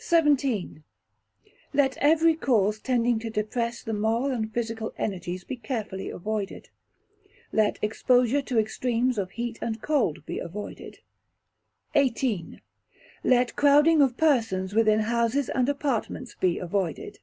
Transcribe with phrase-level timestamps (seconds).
[0.00, 0.84] xvii.
[1.74, 6.68] Let every cause tending to depress the moral and physical energies be carefully avoided.
[7.50, 11.00] Let exposure to extremes of heat and cold be avoided.
[11.92, 12.60] xviii.
[13.24, 17.18] Let Crowding of persons within houses and apartments be avoided.